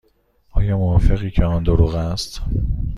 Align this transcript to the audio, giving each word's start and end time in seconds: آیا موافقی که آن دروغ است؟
آیا 0.51 0.77
موافقی 0.77 1.31
که 1.31 1.45
آن 1.45 1.63
دروغ 1.63 1.95
است؟ 1.95 2.41